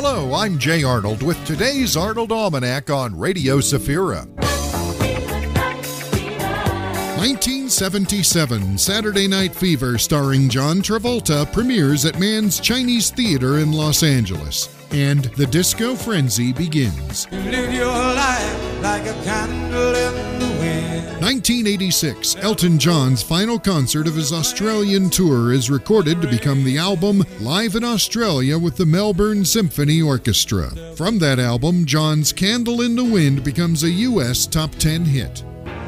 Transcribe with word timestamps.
Hello, 0.00 0.32
I'm 0.32 0.60
Jay 0.60 0.84
Arnold 0.84 1.24
with 1.24 1.44
today's 1.44 1.96
Arnold 1.96 2.30
Almanac 2.30 2.88
on 2.88 3.18
Radio 3.18 3.58
Safira. 3.58 4.28
1977 7.18 8.78
Saturday 8.78 9.26
Night 9.26 9.52
Fever 9.52 9.98
starring 9.98 10.48
John 10.48 10.82
Travolta 10.82 11.52
premieres 11.52 12.04
at 12.04 12.20
Mann's 12.20 12.60
Chinese 12.60 13.10
Theater 13.10 13.58
in 13.58 13.72
Los 13.72 14.04
Angeles. 14.04 14.68
And 14.92 15.24
the 15.34 15.48
disco 15.48 15.96
frenzy 15.96 16.52
begins. 16.52 17.26
Live 17.32 17.74
your 17.74 17.88
life 17.88 18.80
like 18.80 19.04
a 19.04 19.14
candle 19.24 19.96
in 19.96 20.38
the 20.38 20.46
wind. 20.60 20.97
1986, 21.20 22.36
Elton 22.36 22.78
John's 22.78 23.24
final 23.24 23.58
concert 23.58 24.06
of 24.06 24.14
his 24.14 24.32
Australian 24.32 25.10
tour 25.10 25.52
is 25.52 25.68
recorded 25.68 26.22
to 26.22 26.28
become 26.28 26.62
the 26.62 26.78
album 26.78 27.24
Live 27.40 27.74
in 27.74 27.82
Australia 27.82 28.56
with 28.56 28.76
the 28.76 28.86
Melbourne 28.86 29.44
Symphony 29.44 30.00
Orchestra. 30.00 30.70
From 30.94 31.18
that 31.18 31.40
album, 31.40 31.84
John's 31.86 32.32
Candle 32.32 32.82
in 32.82 32.94
the 32.94 33.04
Wind 33.04 33.42
becomes 33.42 33.82
a 33.82 33.90
U.S. 33.90 34.46
top 34.46 34.70
10 34.76 35.04
hit. 35.04 35.42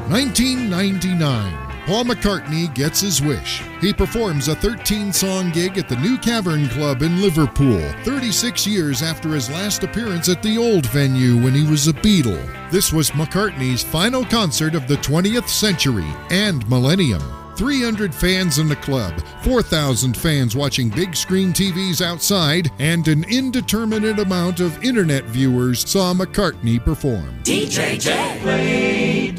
1999. 0.09 1.70
Paul 1.85 2.03
McCartney 2.05 2.73
gets 2.75 3.01
his 3.01 3.21
wish. 3.21 3.63
He 3.79 3.91
performs 3.91 4.47
a 4.47 4.55
13 4.55 5.11
song 5.11 5.51
gig 5.51 5.79
at 5.79 5.89
the 5.89 5.95
New 5.97 6.17
Cavern 6.19 6.69
Club 6.69 7.01
in 7.01 7.21
Liverpool, 7.21 7.81
36 8.03 8.67
years 8.67 9.01
after 9.01 9.29
his 9.29 9.49
last 9.49 9.83
appearance 9.83 10.29
at 10.29 10.43
the 10.43 10.57
old 10.57 10.85
venue 10.87 11.41
when 11.41 11.53
he 11.53 11.67
was 11.67 11.87
a 11.87 11.93
Beatle. 11.93 12.69
This 12.69 12.93
was 12.93 13.11
McCartney's 13.11 13.81
final 13.83 14.23
concert 14.23 14.75
of 14.75 14.87
the 14.87 14.97
20th 14.97 15.49
century 15.49 16.07
and 16.29 16.67
millennium. 16.69 17.21
300 17.55 18.13
fans 18.13 18.59
in 18.59 18.67
the 18.67 18.75
club, 18.77 19.13
4,000 19.43 20.15
fans 20.15 20.55
watching 20.55 20.89
big 20.89 21.15
screen 21.15 21.51
TVs 21.51 22.01
outside, 22.01 22.71
and 22.79 23.07
an 23.07 23.23
indeterminate 23.25 24.19
amount 24.19 24.59
of 24.59 24.83
internet 24.83 25.25
viewers 25.25 25.87
saw 25.87 26.13
McCartney 26.13 26.83
perform. 26.83 27.39
DJ 27.43 27.99
J. 27.99 29.31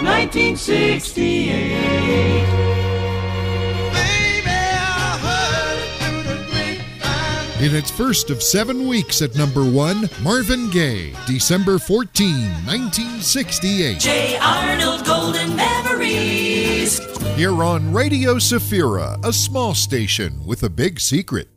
Play 0.00 0.26
date 0.26 0.50
1968. 0.52 1.48
Baby, 3.92 4.46
I 4.46 5.18
heard 5.24 5.78
it 5.82 5.90
through 5.98 6.22
the 6.22 6.36
grapevine. 6.50 7.64
In 7.64 7.74
its 7.74 7.90
first 7.90 8.30
of 8.30 8.42
seven 8.42 8.86
weeks 8.86 9.22
at 9.22 9.34
number 9.34 9.64
one, 9.64 10.08
Marvin 10.22 10.70
Gaye, 10.70 11.14
December 11.26 11.78
14, 11.78 12.32
1968. 12.66 13.98
J. 13.98 14.38
Arnold 14.38 15.04
Golden 15.04 15.56
Memories. 15.56 17.00
Here 17.34 17.62
on 17.62 17.92
Radio 17.92 18.34
Safira, 18.36 19.24
a 19.24 19.32
small 19.32 19.74
station 19.74 20.44
with 20.46 20.62
a 20.62 20.70
big 20.70 21.00
secret. 21.00 21.48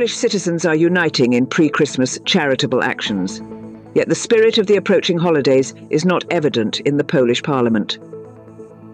Polish 0.00 0.16
citizens 0.16 0.64
are 0.64 0.74
uniting 0.74 1.34
in 1.34 1.44
pre 1.44 1.68
Christmas 1.68 2.18
charitable 2.24 2.82
actions. 2.82 3.42
Yet 3.92 4.08
the 4.08 4.14
spirit 4.14 4.56
of 4.56 4.66
the 4.66 4.76
approaching 4.76 5.18
holidays 5.18 5.74
is 5.90 6.06
not 6.06 6.24
evident 6.30 6.80
in 6.80 6.96
the 6.96 7.04
Polish 7.04 7.42
parliament. 7.42 7.98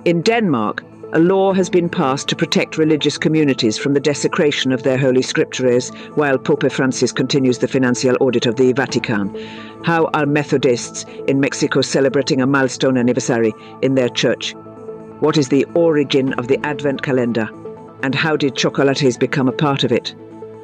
In 0.05 0.21
Denmark, 0.21 0.83
a 1.13 1.21
law 1.21 1.53
has 1.53 1.71
been 1.71 1.89
passed 1.89 2.27
to 2.29 2.35
protect 2.35 2.77
religious 2.77 3.19
communities 3.19 3.79
from 3.79 3.95
the 3.95 4.01
desecration 4.01 4.73
of 4.73 4.83
their 4.83 4.99
holy 4.99 5.23
scriptures 5.23 5.91
while 6.17 6.39
Pope 6.39 6.69
Francis 6.73 7.13
continues 7.13 7.59
the 7.59 7.69
financial 7.69 8.17
audit 8.19 8.47
of 8.47 8.57
the 8.57 8.73
Vatican. 8.73 9.33
How 9.85 10.07
are 10.07 10.27
Methodists 10.27 11.05
in 11.29 11.39
Mexico 11.39 11.83
celebrating 11.83 12.41
a 12.41 12.49
milestone 12.49 12.97
anniversary 12.97 13.55
in 13.81 13.95
their 13.95 14.09
church? 14.09 14.57
What 15.21 15.37
is 15.37 15.51
the 15.51 15.67
origin 15.77 16.33
of 16.33 16.49
the 16.49 16.59
Advent 16.67 17.05
calendar? 17.05 17.49
And 18.03 18.13
how 18.13 18.37
did 18.37 18.57
chocolates 18.57 19.17
become 19.17 19.47
a 19.47 19.53
part 19.53 19.85
of 19.85 19.93
it? 19.93 20.13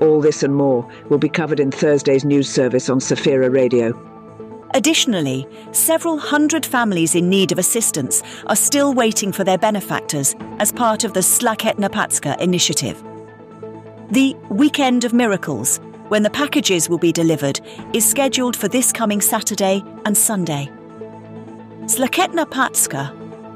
All 0.01 0.21
this 0.21 0.43
and 0.43 0.55
more 0.55 0.89
will 1.09 1.19
be 1.19 1.29
covered 1.29 1.61
in 1.61 1.71
Thursday's 1.71 2.25
news 2.25 2.49
service 2.49 2.89
on 2.89 2.99
Safira 2.99 3.53
Radio. 3.53 3.93
Additionally, 4.75 5.47
several 5.73 6.19
hundred 6.19 6.65
families 6.65 7.15
in 7.15 7.29
need 7.29 7.53
of 7.53 7.59
assistance 7.59 8.23
are 8.47 8.57
still 8.57 8.95
waiting 8.95 9.31
for 9.31 9.45
their 9.45 9.59
benefactors 9.59 10.35
as 10.59 10.73
part 10.73 11.05
of 11.05 11.13
the 11.13 11.21
Szlachetna 11.21 11.91
Paczka 11.91 12.41
initiative. 12.41 13.03
The 14.11 14.35
Weekend 14.49 15.05
of 15.05 15.13
Miracles, 15.13 15.79
when 16.09 16.23
the 16.23 16.31
packages 16.31 16.89
will 16.89 16.99
be 16.99 17.13
delivered, 17.13 17.61
is 17.93 18.05
scheduled 18.09 18.57
for 18.57 18.69
this 18.69 18.93
coming 18.93 19.21
Saturday 19.21 19.83
and 20.07 20.17
Sunday. 20.17 20.71
Szlachetna 21.85 22.47
Paczka, 22.47 23.15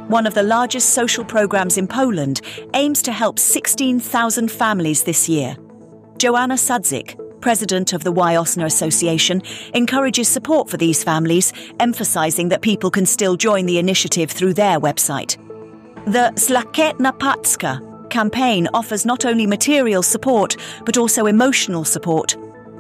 one 0.09 0.27
of 0.27 0.35
the 0.35 0.43
largest 0.43 0.91
social 0.91 1.25
programs 1.25 1.79
in 1.79 1.89
Poland, 1.89 2.43
aims 2.75 3.01
to 3.03 3.13
help 3.13 3.39
16,000 3.39 4.51
families 4.51 5.03
this 5.05 5.29
year. 5.29 5.57
Joanna 6.19 6.55
Sadzik, 6.55 7.21
president 7.43 7.93
of 7.93 8.03
the 8.03 8.13
Wiosna 8.13 8.65
Association, 8.65 9.43
encourages 9.75 10.29
support 10.29 10.71
for 10.71 10.79
these 10.79 11.05
families, 11.05 11.53
emphasising 11.79 12.49
that 12.49 12.63
people 12.63 12.91
can 12.91 13.05
still 13.05 13.37
join 13.37 13.67
the 13.67 13.79
initiative 13.79 14.31
through 14.31 14.55
their 14.55 14.81
website. 14.81 15.37
The 16.07 16.33
Szlachetna 16.37 17.19
Paczka 17.19 18.09
campaign 18.09 18.67
offers 18.73 19.05
not 19.05 19.27
only 19.27 19.47
material 19.47 20.03
support, 20.03 20.57
but 20.87 20.97
also 20.97 21.27
emotional 21.27 21.85
support. 21.85 22.35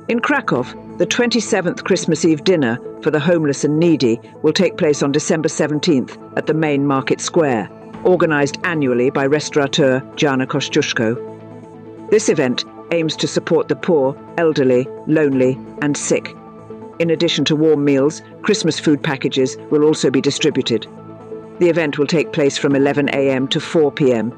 In 0.08 0.20
Krakow, 0.20 0.62
the 0.96 1.06
27th 1.06 1.84
Christmas 1.84 2.24
Eve 2.24 2.42
dinner 2.42 2.78
for 3.02 3.10
the 3.10 3.20
homeless 3.20 3.64
and 3.64 3.78
needy 3.78 4.18
will 4.42 4.52
take 4.52 4.78
place 4.78 5.02
on 5.02 5.12
December 5.12 5.48
17th 5.48 6.16
at 6.38 6.46
the 6.46 6.54
main 6.54 6.86
market 6.86 7.20
square, 7.20 7.68
organised 8.06 8.56
annually 8.64 9.10
by 9.10 9.26
restaurateur 9.26 10.00
Jana 10.16 10.46
Kościuszko. 10.46 11.34
This 12.10 12.28
event 12.28 12.64
aims 12.92 13.16
to 13.16 13.26
support 13.26 13.68
the 13.68 13.76
poor, 13.76 14.16
elderly, 14.38 14.86
lonely, 15.06 15.58
and 15.82 15.96
sick. 15.96 16.34
In 16.98 17.10
addition 17.10 17.44
to 17.46 17.56
warm 17.56 17.84
meals, 17.84 18.22
Christmas 18.42 18.80
food 18.80 19.02
packages 19.02 19.56
will 19.70 19.84
also 19.84 20.10
be 20.10 20.20
distributed. 20.20 20.86
The 21.58 21.68
event 21.68 21.98
will 21.98 22.06
take 22.06 22.32
place 22.32 22.56
from 22.56 22.72
11am 22.72 23.50
to 23.50 23.58
4pm. 23.58 24.32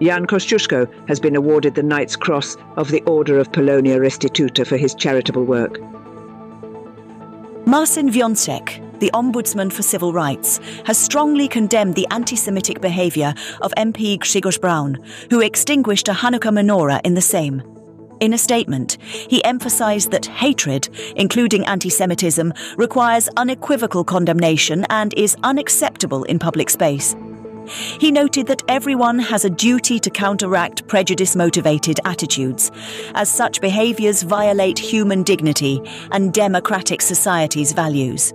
Jan 0.00 0.26
Kościuszko 0.26 0.88
has 1.08 1.20
been 1.20 1.36
awarded 1.36 1.74
the 1.74 1.82
Knight's 1.82 2.16
Cross 2.16 2.56
of 2.76 2.90
the 2.90 3.02
Order 3.02 3.38
of 3.38 3.52
Polonia 3.52 3.98
Restituta 3.98 4.66
for 4.66 4.76
his 4.76 4.94
charitable 4.94 5.44
work. 5.44 5.78
Marcin 7.66 8.10
Wiącek, 8.10 8.98
the 8.98 9.10
Ombudsman 9.14 9.72
for 9.72 9.82
Civil 9.82 10.12
Rights, 10.12 10.58
has 10.84 10.98
strongly 10.98 11.46
condemned 11.46 11.94
the 11.94 12.06
anti 12.10 12.36
Semitic 12.36 12.80
behaviour 12.80 13.34
of 13.60 13.72
MP 13.76 14.18
Grzegorz 14.18 14.60
Braun, 14.60 14.98
who 15.30 15.40
extinguished 15.40 16.08
a 16.08 16.12
Hanukkah 16.12 16.52
menorah 16.52 17.00
in 17.04 17.14
the 17.14 17.20
Sejm. 17.20 17.71
In 18.22 18.32
a 18.32 18.38
statement, 18.38 18.98
he 19.02 19.42
emphasised 19.42 20.12
that 20.12 20.26
hatred, 20.26 20.88
including 21.16 21.66
anti 21.66 21.90
Semitism, 21.90 22.52
requires 22.76 23.28
unequivocal 23.36 24.04
condemnation 24.04 24.86
and 24.90 25.12
is 25.14 25.36
unacceptable 25.42 26.22
in 26.22 26.38
public 26.38 26.70
space. 26.70 27.16
He 27.98 28.12
noted 28.12 28.46
that 28.46 28.62
everyone 28.68 29.18
has 29.18 29.44
a 29.44 29.50
duty 29.50 29.98
to 29.98 30.08
counteract 30.08 30.86
prejudice 30.86 31.34
motivated 31.34 31.98
attitudes, 32.04 32.70
as 33.16 33.28
such 33.28 33.60
behaviours 33.60 34.22
violate 34.22 34.78
human 34.78 35.24
dignity 35.24 35.82
and 36.12 36.32
democratic 36.32 37.02
society's 37.02 37.72
values. 37.72 38.32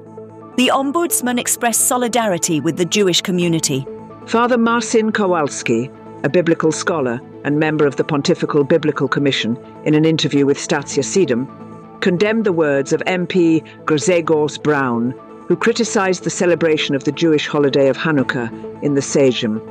The 0.57 0.69
Ombudsman 0.73 1.39
expressed 1.39 1.87
solidarity 1.87 2.59
with 2.59 2.75
the 2.75 2.83
Jewish 2.83 3.21
community. 3.21 3.87
Father 4.25 4.57
Marcin 4.57 5.13
Kowalski, 5.13 5.89
a 6.25 6.29
biblical 6.29 6.73
scholar 6.73 7.21
and 7.47 7.59
member 7.61 7.87
of 7.87 7.95
the 7.95 8.03
Pontifical 8.03 8.65
Biblical 8.65 9.07
Commission, 9.07 9.57
in 9.85 9.93
an 9.93 10.03
interview 10.03 10.45
with 10.45 10.57
Stacja7, 10.57 12.01
condemned 12.01 12.43
the 12.43 12.51
words 12.51 12.91
of 12.91 12.99
MP 13.07 13.63
Grzegorz 13.85 14.61
Braun, 14.61 15.11
who 15.47 15.55
criticised 15.55 16.25
the 16.25 16.29
celebration 16.29 16.93
of 16.93 17.05
the 17.05 17.11
Jewish 17.13 17.47
holiday 17.47 17.87
of 17.87 17.95
Hanukkah 17.95 18.51
in 18.83 18.95
the 18.95 19.01
Sejm. 19.01 19.61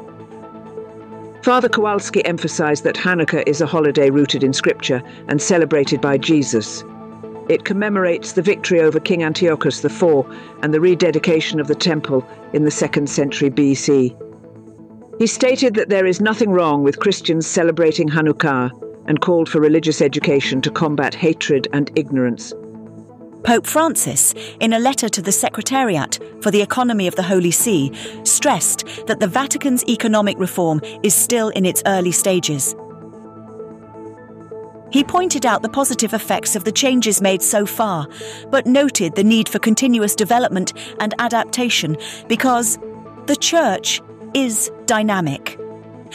Father 1.44 1.68
Kowalski 1.68 2.24
emphasised 2.24 2.82
that 2.84 2.96
Hanukkah 2.96 3.46
is 3.46 3.60
a 3.60 3.66
holiday 3.66 4.08
rooted 4.08 4.42
in 4.42 4.54
Scripture 4.54 5.02
and 5.28 5.42
celebrated 5.42 6.00
by 6.00 6.16
Jesus. 6.16 6.82
It 7.50 7.66
commemorates 7.66 8.32
the 8.32 8.40
victory 8.40 8.80
over 8.80 8.98
King 8.98 9.22
Antiochus 9.22 9.84
IV 9.84 10.24
and 10.62 10.72
the 10.72 10.80
rededication 10.80 11.60
of 11.60 11.68
the 11.68 11.74
temple 11.74 12.26
in 12.54 12.64
the 12.64 12.70
2nd 12.70 13.06
century 13.06 13.50
BC. 13.50 14.16
He 15.18 15.26
stated 15.26 15.74
that 15.74 15.88
there 15.88 16.04
is 16.04 16.20
nothing 16.20 16.50
wrong 16.50 16.82
with 16.82 17.00
Christians 17.00 17.46
celebrating 17.46 18.08
Hanukkah 18.08 18.70
and 19.06 19.20
called 19.20 19.48
for 19.48 19.60
religious 19.60 20.02
education 20.02 20.60
to 20.60 20.70
combat 20.70 21.14
hatred 21.14 21.68
and 21.72 21.90
ignorance. 21.96 22.52
Pope 23.42 23.66
Francis, 23.66 24.34
in 24.60 24.72
a 24.72 24.78
letter 24.78 25.08
to 25.08 25.22
the 25.22 25.32
Secretariat 25.32 26.18
for 26.42 26.50
the 26.50 26.60
Economy 26.60 27.06
of 27.06 27.14
the 27.14 27.22
Holy 27.22 27.50
See, 27.50 27.92
stressed 28.24 29.06
that 29.06 29.20
the 29.20 29.28
Vatican's 29.28 29.88
economic 29.88 30.38
reform 30.38 30.80
is 31.02 31.14
still 31.14 31.48
in 31.50 31.64
its 31.64 31.82
early 31.86 32.12
stages. 32.12 32.74
He 34.90 35.04
pointed 35.04 35.46
out 35.46 35.62
the 35.62 35.68
positive 35.68 36.12
effects 36.12 36.56
of 36.56 36.64
the 36.64 36.72
changes 36.72 37.22
made 37.22 37.40
so 37.40 37.64
far, 37.64 38.08
but 38.50 38.66
noted 38.66 39.14
the 39.14 39.24
need 39.24 39.48
for 39.48 39.60
continuous 39.60 40.14
development 40.14 40.72
and 41.00 41.14
adaptation 41.18 41.96
because 42.28 42.78
the 43.26 43.36
Church 43.36 44.00
is 44.36 44.70
dynamic. 44.84 45.58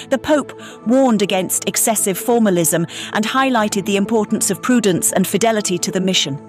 The 0.10 0.20
Pope 0.20 0.54
warned 0.86 1.24
against 1.24 1.68
excessive 1.68 2.18
formalism 2.18 2.86
and 3.14 3.26
highlighted 3.26 3.86
the 3.86 3.98
importance 3.98 4.52
of 4.52 4.62
prudence 4.62 5.12
and 5.12 5.28
fidelity 5.28 5.78
to 5.80 5.92
the 5.92 6.00
mission. 6.00 6.40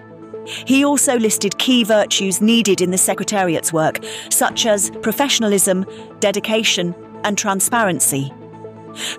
He 0.66 0.84
also 0.84 1.18
listed 1.18 1.56
key 1.58 1.82
virtues 1.82 2.42
needed 2.42 2.82
in 2.82 2.90
the 2.90 2.98
Secretariat's 2.98 3.72
work, 3.72 4.04
such 4.28 4.66
as 4.66 4.90
professionalism, 5.00 5.86
dedication, 6.20 6.94
and 7.24 7.38
transparency. 7.38 8.30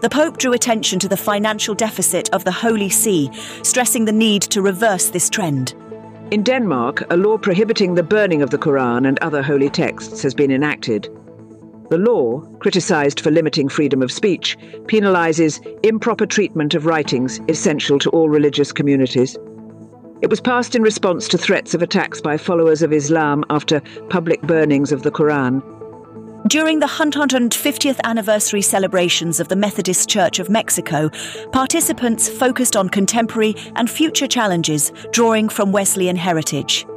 The 0.02 0.10
Pope 0.10 0.38
drew 0.38 0.54
attention 0.54 1.00
to 1.00 1.08
the 1.08 1.18
financial 1.18 1.74
deficit 1.74 2.30
of 2.34 2.44
the 2.44 2.52
Holy 2.52 2.90
See, 2.90 3.32
stressing 3.64 4.06
the 4.06 4.12
need 4.12 4.44
to 4.44 4.62
reverse 4.62 5.10
this 5.10 5.28
trend. 5.28 5.74
In 6.30 6.44
Denmark, 6.44 7.04
a 7.10 7.18
law 7.18 7.38
prohibiting 7.38 7.96
the 7.96 8.04
burning 8.04 8.44
of 8.44 8.52
the 8.52 8.60
Quran 8.60 9.08
and 9.08 9.18
other 9.20 9.42
holy 9.42 9.70
texts 9.70 10.22
has 10.22 10.36
been 10.36 10.52
enacted. 10.52 11.10
The 11.94 12.00
law, 12.00 12.40
criticised 12.58 13.20
for 13.20 13.30
limiting 13.30 13.70
freedom 13.70 14.02
of 14.02 14.12
speech, 14.12 14.58
penalises 14.88 15.62
improper 15.86 16.26
treatment 16.26 16.74
of 16.74 16.88
writings 16.88 17.40
essential 17.48 18.00
to 18.00 18.10
all 18.10 18.30
religious 18.30 18.72
communities. 18.72 19.38
It 20.24 20.30
was 20.32 20.42
passed 20.42 20.74
in 20.74 20.82
response 20.82 21.28
to 21.28 21.38
threats 21.38 21.76
of 21.76 21.84
attacks 21.84 22.20
by 22.20 22.36
followers 22.36 22.82
of 22.82 22.94
Islam 22.94 23.44
after 23.52 23.80
public 24.10 24.42
burnings 24.42 24.92
of 24.92 25.04
the 25.04 25.12
Quran. 25.12 25.62
During 26.48 26.80
the 26.80 26.88
150th 26.88 28.00
anniversary 28.04 28.64
celebrations 28.64 29.40
of 29.40 29.50
the 29.50 29.56
Methodist 29.56 30.10
Church 30.10 30.40
of 30.40 30.50
Mexico, 30.50 31.12
participants 31.52 32.28
focused 32.28 32.76
on 32.76 32.90
contemporary 32.90 33.54
and 33.76 33.88
future 33.88 34.26
challenges 34.26 34.92
drawing 35.12 35.48
from 35.48 35.72
Wesleyan 35.72 36.16
heritage. 36.16 36.88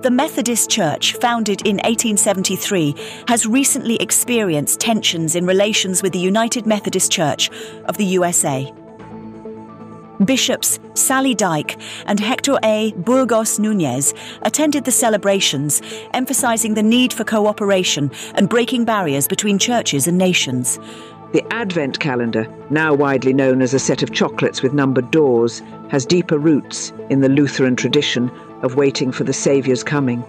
The 0.00 0.10
Methodist 0.10 0.70
Church, 0.70 1.14
founded 1.14 1.60
in 1.62 1.76
1873, 1.76 2.94
has 3.28 3.46
recently 3.46 3.96
experienced 3.96 4.80
tensions 4.80 5.34
in 5.34 5.46
relations 5.46 6.02
with 6.02 6.12
the 6.12 6.18
United 6.18 6.66
Methodist 6.66 7.10
Church 7.10 7.50
of 7.86 7.96
the 7.96 8.04
USA. 8.04 8.72
Bishops 10.24 10.78
Sally 10.94 11.34
Dyke 11.34 11.76
and 12.06 12.20
Hector 12.20 12.56
A. 12.62 12.92
Burgos 12.96 13.58
Nunez 13.58 14.14
attended 14.42 14.84
the 14.84 14.92
celebrations, 14.92 15.82
emphasizing 16.12 16.74
the 16.74 16.82
need 16.82 17.12
for 17.12 17.24
cooperation 17.24 18.10
and 18.34 18.48
breaking 18.48 18.84
barriers 18.84 19.26
between 19.26 19.58
churches 19.58 20.06
and 20.06 20.16
nations. 20.16 20.78
The 21.32 21.44
Advent 21.52 21.98
calendar, 21.98 22.46
now 22.70 22.94
widely 22.94 23.32
known 23.32 23.60
as 23.60 23.74
a 23.74 23.80
set 23.80 24.04
of 24.04 24.12
chocolates 24.12 24.62
with 24.62 24.72
numbered 24.72 25.10
doors, 25.10 25.62
has 25.88 26.06
deeper 26.06 26.38
roots 26.38 26.92
in 27.10 27.20
the 27.20 27.28
Lutheran 27.28 27.74
tradition 27.74 28.30
of 28.64 28.74
waiting 28.74 29.12
for 29.12 29.22
the 29.22 29.32
Saviour's 29.32 29.84
coming. 29.84 30.24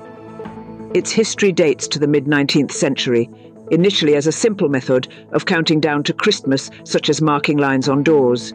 Its 0.93 1.11
history 1.11 1.51
dates 1.51 1.87
to 1.87 1.99
the 1.99 2.07
mid 2.07 2.25
19th 2.25 2.71
century, 2.71 3.29
initially 3.71 4.15
as 4.15 4.27
a 4.27 4.31
simple 4.31 4.69
method 4.69 5.07
of 5.31 5.45
counting 5.45 5.79
down 5.79 6.03
to 6.03 6.13
Christmas, 6.13 6.69
such 6.83 7.09
as 7.09 7.21
marking 7.21 7.57
lines 7.57 7.89
on 7.89 8.03
doors. 8.03 8.53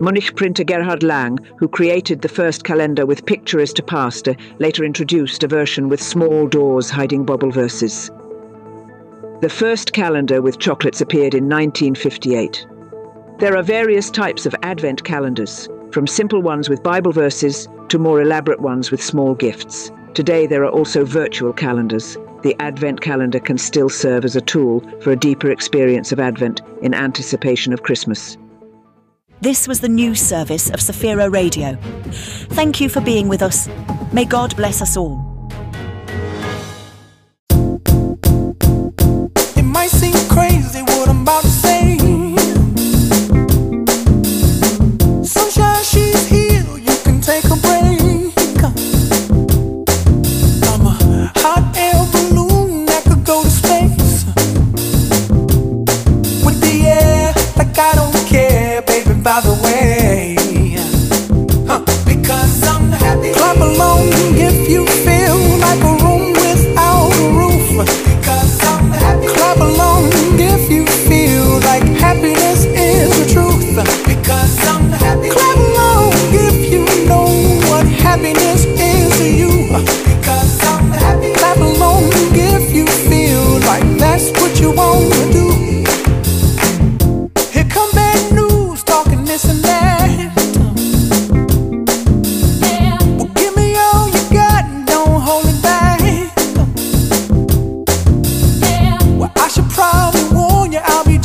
Munich 0.00 0.34
printer 0.34 0.64
Gerhard 0.64 1.02
Lang, 1.02 1.38
who 1.56 1.68
created 1.68 2.20
the 2.20 2.28
first 2.28 2.64
calendar 2.64 3.06
with 3.06 3.26
pictures 3.26 3.72
to 3.72 3.82
pasta, 3.82 4.36
later 4.58 4.84
introduced 4.84 5.44
a 5.44 5.48
version 5.48 5.88
with 5.88 6.02
small 6.02 6.48
doors 6.48 6.90
hiding 6.90 7.24
Bible 7.24 7.50
verses. 7.50 8.10
The 9.40 9.48
first 9.48 9.92
calendar 9.92 10.42
with 10.42 10.58
chocolates 10.58 11.00
appeared 11.00 11.34
in 11.34 11.48
1958. 11.48 12.66
There 13.38 13.56
are 13.56 13.62
various 13.62 14.10
types 14.10 14.46
of 14.46 14.54
Advent 14.62 15.04
calendars, 15.04 15.68
from 15.94 16.08
simple 16.08 16.42
ones 16.42 16.68
with 16.68 16.82
Bible 16.82 17.12
verses 17.12 17.68
to 17.88 18.00
more 18.00 18.20
elaborate 18.20 18.60
ones 18.60 18.90
with 18.90 19.00
small 19.00 19.32
gifts. 19.32 19.92
Today 20.12 20.44
there 20.44 20.64
are 20.64 20.70
also 20.70 21.04
virtual 21.04 21.52
calendars. 21.52 22.18
The 22.42 22.56
Advent 22.60 23.00
calendar 23.00 23.38
can 23.38 23.58
still 23.58 23.88
serve 23.88 24.24
as 24.24 24.34
a 24.34 24.40
tool 24.40 24.80
for 25.00 25.12
a 25.12 25.16
deeper 25.16 25.52
experience 25.52 26.10
of 26.10 26.18
Advent 26.18 26.62
in 26.82 26.94
anticipation 26.94 27.72
of 27.72 27.84
Christmas. 27.84 28.36
This 29.40 29.68
was 29.68 29.80
the 29.80 29.88
news 29.88 30.20
service 30.20 30.68
of 30.68 30.80
Safira 30.80 31.32
Radio. 31.32 31.78
Thank 32.50 32.80
you 32.80 32.88
for 32.88 33.00
being 33.00 33.28
with 33.28 33.42
us. 33.42 33.68
May 34.12 34.24
God 34.24 34.56
bless 34.56 34.82
us 34.82 34.96
all. 34.96 35.33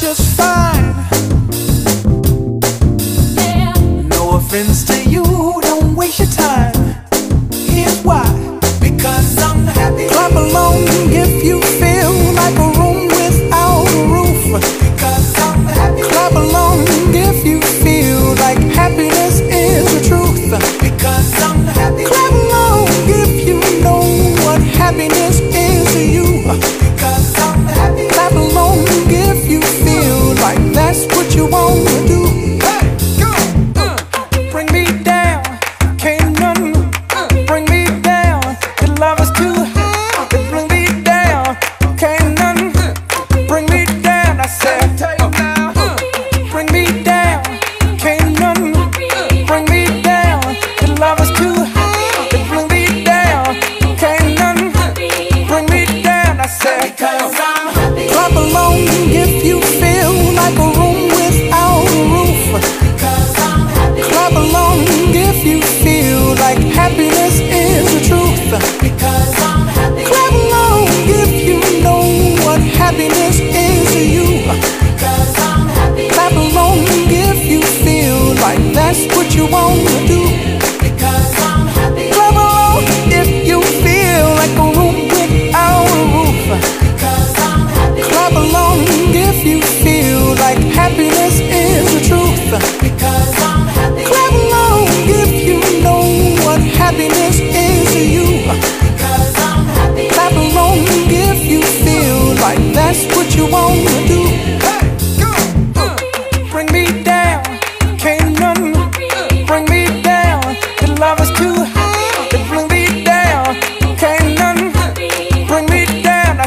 Just 0.09 0.35
fine. 0.35 1.18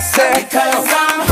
say. 0.02 0.42
Because 0.42 0.86
I'm 0.88 1.31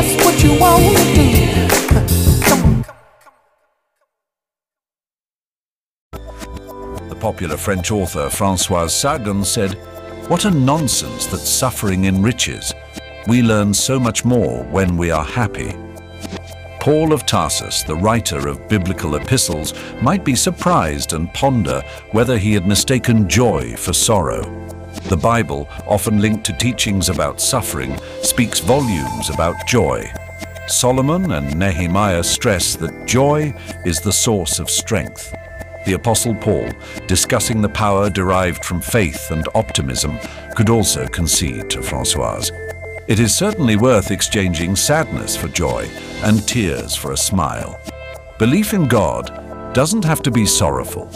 that's 0.00 0.24
what 0.24 0.44
you 0.44 0.56
want 0.60 0.96
to 0.96 1.14
do. 1.14 1.22
The 7.08 7.16
popular 7.18 7.56
French 7.56 7.90
author 7.90 8.30
Francoise 8.30 8.94
Sagan 8.94 9.44
said, 9.44 9.72
What 10.28 10.44
a 10.44 10.50
nonsense 10.52 11.26
that 11.26 11.38
suffering 11.38 12.04
enriches. 12.04 12.72
We 13.26 13.42
learn 13.42 13.74
so 13.74 13.98
much 13.98 14.24
more 14.24 14.62
when 14.66 14.96
we 14.96 15.10
are 15.10 15.24
happy. 15.24 15.74
Paul 16.80 17.12
of 17.12 17.26
Tarsus, 17.26 17.82
the 17.82 17.96
writer 17.96 18.46
of 18.46 18.68
biblical 18.68 19.16
epistles, 19.16 19.74
might 20.00 20.24
be 20.24 20.36
surprised 20.36 21.12
and 21.12 21.32
ponder 21.34 21.82
whether 22.12 22.38
he 22.38 22.54
had 22.54 22.68
mistaken 22.68 23.28
joy 23.28 23.74
for 23.74 23.92
sorrow. 23.92 24.77
The 25.08 25.16
Bible, 25.16 25.66
often 25.86 26.20
linked 26.20 26.44
to 26.44 26.52
teachings 26.52 27.08
about 27.08 27.40
suffering, 27.40 27.98
speaks 28.20 28.60
volumes 28.60 29.30
about 29.30 29.66
joy. 29.66 30.12
Solomon 30.66 31.32
and 31.32 31.58
Nehemiah 31.58 32.22
stress 32.22 32.76
that 32.76 33.06
joy 33.06 33.54
is 33.86 34.00
the 34.00 34.12
source 34.12 34.58
of 34.58 34.68
strength. 34.68 35.34
The 35.86 35.94
Apostle 35.94 36.34
Paul, 36.34 36.68
discussing 37.06 37.62
the 37.62 37.70
power 37.70 38.10
derived 38.10 38.66
from 38.66 38.82
faith 38.82 39.30
and 39.30 39.48
optimism, 39.54 40.18
could 40.54 40.68
also 40.68 41.06
concede 41.08 41.70
to 41.70 41.80
Francoise. 41.82 42.52
It 43.06 43.18
is 43.18 43.34
certainly 43.34 43.76
worth 43.76 44.10
exchanging 44.10 44.76
sadness 44.76 45.34
for 45.34 45.48
joy 45.48 45.88
and 46.22 46.46
tears 46.46 46.94
for 46.94 47.12
a 47.12 47.16
smile. 47.16 47.80
Belief 48.38 48.74
in 48.74 48.86
God 48.86 49.72
doesn't 49.72 50.04
have 50.04 50.22
to 50.24 50.30
be 50.30 50.44
sorrowful. 50.44 51.10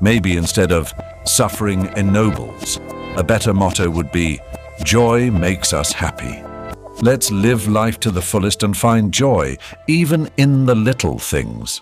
Maybe 0.00 0.38
instead 0.38 0.72
of 0.72 0.94
suffering 1.24 1.92
ennobles, 1.94 2.80
a 3.16 3.24
better 3.24 3.54
motto 3.54 3.88
would 3.88 4.12
be 4.12 4.40
joy 4.84 5.30
makes 5.30 5.72
us 5.72 5.92
happy. 5.92 6.42
Let's 7.02 7.30
live 7.30 7.68
life 7.68 8.00
to 8.00 8.10
the 8.10 8.22
fullest 8.22 8.62
and 8.62 8.76
find 8.76 9.12
joy 9.12 9.56
even 9.86 10.28
in 10.36 10.66
the 10.66 10.74
little 10.74 11.18
things. 11.18 11.80